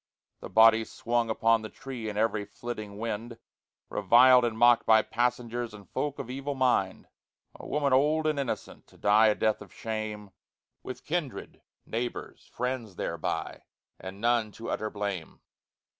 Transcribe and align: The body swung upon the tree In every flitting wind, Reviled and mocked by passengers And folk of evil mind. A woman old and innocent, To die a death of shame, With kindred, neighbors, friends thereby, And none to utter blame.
The 0.39 0.49
body 0.49 0.83
swung 0.83 1.29
upon 1.29 1.61
the 1.61 1.69
tree 1.69 2.09
In 2.09 2.17
every 2.17 2.43
flitting 2.43 2.97
wind, 2.97 3.37
Reviled 3.87 4.43
and 4.45 4.57
mocked 4.57 4.87
by 4.87 5.03
passengers 5.03 5.75
And 5.75 5.87
folk 5.91 6.17
of 6.17 6.27
evil 6.27 6.55
mind. 6.55 7.07
A 7.53 7.67
woman 7.67 7.93
old 7.93 8.25
and 8.25 8.39
innocent, 8.39 8.87
To 8.87 8.97
die 8.97 9.27
a 9.27 9.35
death 9.35 9.61
of 9.61 9.71
shame, 9.71 10.31
With 10.81 11.05
kindred, 11.05 11.61
neighbors, 11.85 12.49
friends 12.51 12.95
thereby, 12.95 13.61
And 13.99 14.19
none 14.19 14.51
to 14.53 14.71
utter 14.71 14.89
blame. 14.89 15.39